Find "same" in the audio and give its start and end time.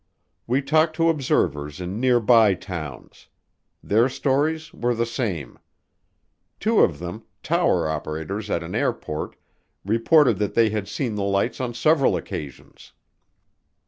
5.05-5.59